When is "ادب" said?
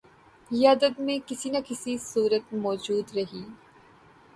0.69-0.99